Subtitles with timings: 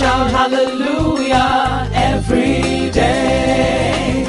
[0.00, 4.24] shout hallelujah every day.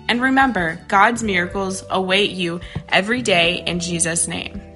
[0.11, 2.59] and remember, God's miracles await you
[2.89, 4.70] every day in Jesus' name.